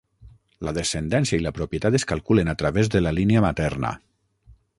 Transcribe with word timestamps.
La 0.67 0.71
descendència 0.77 1.39
i 1.41 1.45
la 1.47 1.53
propietat 1.57 1.99
es 1.99 2.07
calculen 2.13 2.51
a 2.55 2.59
través 2.63 2.91
de 2.97 3.03
la 3.09 3.13
línia 3.19 3.45
materna. 3.51 3.95